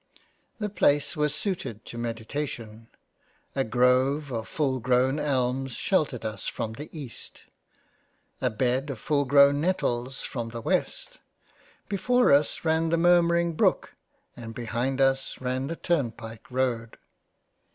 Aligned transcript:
The 0.57 0.67
place 0.71 1.15
was 1.15 1.35
suited 1.35 1.85
to 1.85 1.95
meditation. 1.95 2.87
A 3.55 3.63
grove 3.63 4.31
of 4.31 4.47
full 4.47 4.79
grown 4.79 5.19
Elms 5.19 5.73
sheltered 5.73 6.25
us 6.25 6.47
from 6.47 6.73
the 6.73 6.89
East—. 6.91 7.43
A 8.41 8.49
Bed 8.49 8.89
of 8.89 8.97
full 8.97 9.25
grown 9.25 9.61
Nettles 9.61 10.23
from 10.23 10.49
the 10.49 10.61
West—. 10.61 11.19
Before 11.87 12.31
us 12.33 12.65
ran 12.65 12.89
the 12.89 12.97
murmuring 12.97 13.53
brook 13.53 13.93
and 14.35 14.55
behind 14.55 14.99
us 14.99 15.39
ran 15.39 15.67
the 15.67 15.75
turn 15.75 16.09
pike 16.11 16.49
road. 16.49 16.97